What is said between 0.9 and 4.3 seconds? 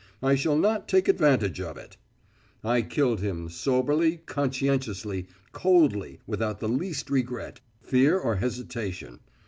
advantage of it. I killed him soberly,